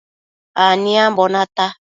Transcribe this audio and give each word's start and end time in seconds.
Aniambobi 0.65 1.31
nata 1.33 1.65